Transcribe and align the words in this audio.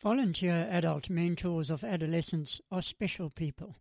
Volunteer 0.00 0.68
adult 0.70 1.10
mentors 1.10 1.70
of 1.70 1.82
adolescents 1.82 2.60
are 2.70 2.80
special 2.80 3.30
people, 3.30 3.74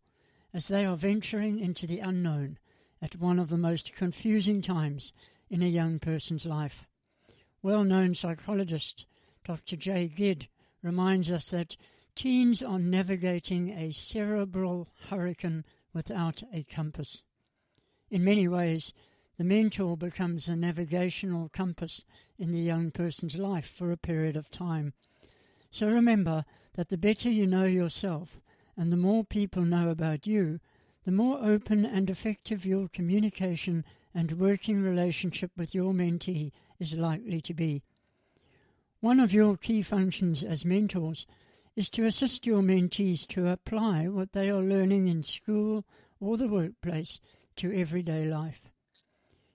as 0.51 0.67
they 0.67 0.83
are 0.83 0.97
venturing 0.97 1.59
into 1.59 1.85
the 1.85 1.99
unknown 1.99 2.57
at 2.99 3.17
one 3.17 3.37
of 3.37 3.49
the 3.49 3.57
most 3.57 3.93
confusing 3.93 4.59
times 4.59 5.13
in 5.47 5.61
a 5.61 5.67
young 5.67 5.99
person's 5.99 6.43
life. 6.43 6.87
Well 7.61 7.83
known 7.83 8.15
psychologist 8.15 9.05
Dr. 9.43 9.75
Jay 9.75 10.07
Giedd 10.07 10.47
reminds 10.81 11.29
us 11.29 11.51
that 11.51 11.77
teens 12.15 12.63
are 12.63 12.79
navigating 12.79 13.69
a 13.69 13.91
cerebral 13.91 14.89
hurricane 15.09 15.65
without 15.93 16.41
a 16.51 16.63
compass. 16.63 17.21
In 18.09 18.23
many 18.23 18.47
ways, 18.47 18.91
the 19.37 19.43
mentor 19.43 19.95
becomes 19.95 20.47
a 20.47 20.55
navigational 20.55 21.49
compass 21.49 22.03
in 22.39 22.53
the 22.53 22.61
young 22.61 22.89
person's 22.89 23.37
life 23.37 23.69
for 23.69 23.91
a 23.91 23.97
period 23.97 24.35
of 24.35 24.49
time. 24.49 24.93
So 25.77 25.87
remember 25.87 26.43
that 26.73 26.89
the 26.89 26.97
better 26.97 27.29
you 27.29 27.45
know 27.45 27.65
yourself 27.65 28.41
and 28.75 28.91
the 28.91 28.97
more 28.97 29.23
people 29.23 29.61
know 29.61 29.89
about 29.89 30.25
you, 30.25 30.59
the 31.05 31.11
more 31.11 31.37
open 31.39 31.85
and 31.85 32.09
effective 32.09 32.65
your 32.65 32.87
communication 32.87 33.85
and 34.11 34.39
working 34.39 34.81
relationship 34.81 35.51
with 35.55 35.75
your 35.75 35.93
mentee 35.93 36.51
is 36.79 36.95
likely 36.95 37.41
to 37.41 37.53
be. 37.53 37.83
One 39.01 39.19
of 39.19 39.31
your 39.31 39.55
key 39.55 39.83
functions 39.83 40.43
as 40.43 40.65
mentors 40.65 41.27
is 41.75 41.91
to 41.91 42.05
assist 42.05 42.47
your 42.47 42.63
mentees 42.63 43.27
to 43.27 43.47
apply 43.47 44.07
what 44.07 44.33
they 44.33 44.49
are 44.49 44.63
learning 44.63 45.07
in 45.07 45.21
school 45.21 45.85
or 46.19 46.37
the 46.37 46.47
workplace 46.47 47.19
to 47.57 47.71
everyday 47.71 48.25
life. 48.25 48.71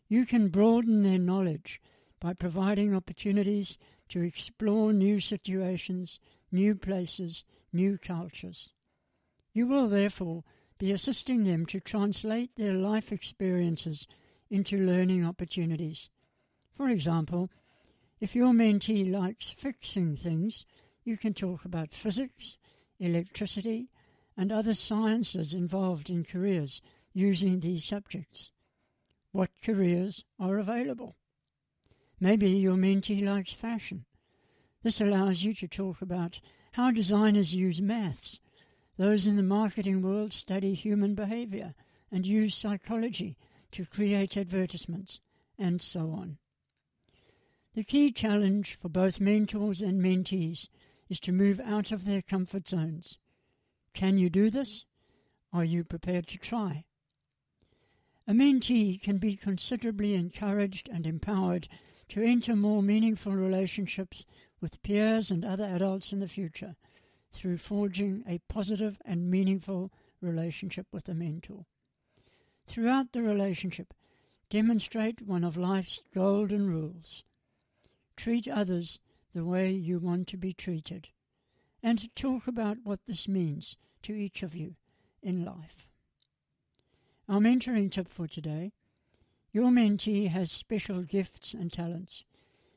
You 0.06 0.24
can 0.24 0.50
broaden 0.50 1.02
their 1.02 1.18
knowledge 1.18 1.80
by 2.20 2.32
providing 2.32 2.94
opportunities 2.94 3.76
to 4.12 4.20
explore 4.20 4.92
new 4.92 5.18
situations, 5.18 6.20
new 6.50 6.74
places, 6.74 7.44
new 7.72 7.96
cultures. 7.96 8.68
You 9.54 9.66
will 9.66 9.88
therefore 9.88 10.44
be 10.78 10.92
assisting 10.92 11.44
them 11.44 11.64
to 11.66 11.80
translate 11.80 12.56
their 12.56 12.74
life 12.74 13.10
experiences 13.10 14.06
into 14.50 14.76
learning 14.76 15.24
opportunities. 15.24 16.10
For 16.74 16.90
example, 16.90 17.48
if 18.20 18.34
your 18.36 18.52
mentee 18.52 19.10
likes 19.10 19.50
fixing 19.50 20.16
things, 20.16 20.66
you 21.04 21.16
can 21.16 21.32
talk 21.32 21.64
about 21.64 21.94
physics, 21.94 22.58
electricity, 23.00 23.88
and 24.36 24.52
other 24.52 24.74
sciences 24.74 25.54
involved 25.54 26.10
in 26.10 26.22
careers 26.24 26.82
using 27.14 27.60
these 27.60 27.86
subjects. 27.86 28.50
What 29.30 29.50
careers 29.64 30.22
are 30.38 30.58
available? 30.58 31.16
Maybe 32.22 32.50
your 32.50 32.76
mentee 32.76 33.20
likes 33.20 33.52
fashion. 33.52 34.04
This 34.84 35.00
allows 35.00 35.42
you 35.42 35.54
to 35.54 35.66
talk 35.66 36.00
about 36.00 36.38
how 36.74 36.92
designers 36.92 37.52
use 37.52 37.82
maths. 37.82 38.38
Those 38.96 39.26
in 39.26 39.34
the 39.34 39.42
marketing 39.42 40.02
world 40.02 40.32
study 40.32 40.72
human 40.74 41.16
behavior 41.16 41.74
and 42.12 42.24
use 42.24 42.54
psychology 42.54 43.36
to 43.72 43.86
create 43.86 44.36
advertisements, 44.36 45.20
and 45.58 45.82
so 45.82 46.12
on. 46.12 46.38
The 47.74 47.82
key 47.82 48.12
challenge 48.12 48.78
for 48.80 48.88
both 48.88 49.18
mentors 49.18 49.82
and 49.82 50.00
mentees 50.00 50.68
is 51.08 51.18
to 51.20 51.32
move 51.32 51.58
out 51.58 51.90
of 51.90 52.04
their 52.04 52.22
comfort 52.22 52.68
zones. 52.68 53.18
Can 53.94 54.16
you 54.16 54.30
do 54.30 54.48
this? 54.48 54.84
Are 55.52 55.64
you 55.64 55.82
prepared 55.82 56.28
to 56.28 56.38
try? 56.38 56.84
A 58.26 58.32
mentee 58.32 59.00
can 59.00 59.18
be 59.18 59.36
considerably 59.36 60.14
encouraged 60.14 60.88
and 60.88 61.06
empowered 61.06 61.66
to 62.08 62.22
enter 62.22 62.54
more 62.54 62.82
meaningful 62.82 63.32
relationships 63.32 64.24
with 64.60 64.82
peers 64.82 65.30
and 65.30 65.44
other 65.44 65.64
adults 65.64 66.12
in 66.12 66.20
the 66.20 66.28
future 66.28 66.76
through 67.32 67.56
forging 67.56 68.22
a 68.28 68.40
positive 68.48 69.00
and 69.04 69.30
meaningful 69.30 69.90
relationship 70.20 70.86
with 70.92 71.08
a 71.08 71.14
mentor. 71.14 71.66
Throughout 72.66 73.12
the 73.12 73.22
relationship, 73.22 73.92
demonstrate 74.50 75.22
one 75.22 75.42
of 75.42 75.56
life's 75.56 76.00
golden 76.14 76.68
rules. 76.68 77.24
Treat 78.16 78.46
others 78.46 79.00
the 79.34 79.44
way 79.44 79.70
you 79.70 79.98
want 79.98 80.28
to 80.28 80.36
be 80.36 80.52
treated, 80.52 81.08
and 81.82 82.14
talk 82.14 82.46
about 82.46 82.78
what 82.84 83.06
this 83.06 83.26
means 83.26 83.76
to 84.02 84.12
each 84.12 84.42
of 84.42 84.54
you 84.54 84.76
in 85.22 85.44
life. 85.44 85.88
Our 87.32 87.40
mentoring 87.40 87.90
tip 87.90 88.08
for 88.08 88.28
today 88.28 88.72
your 89.54 89.70
mentee 89.70 90.28
has 90.28 90.52
special 90.52 91.00
gifts 91.00 91.54
and 91.54 91.72
talents. 91.72 92.26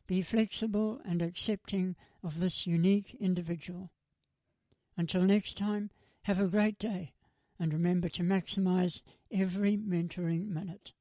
Be 0.07 0.21
flexible 0.21 1.01
and 1.03 1.21
accepting 1.21 1.97
of 2.23 2.39
this 2.39 2.65
unique 2.65 3.17
individual. 3.19 3.91
Until 4.95 5.23
next 5.23 5.57
time, 5.57 5.91
have 6.21 6.39
a 6.39 6.47
great 6.47 6.79
day 6.79 7.11
and 7.59 7.73
remember 7.73 8.07
to 8.07 8.23
maximize 8.23 9.01
every 9.29 9.75
mentoring 9.75 10.47
minute. 10.47 10.93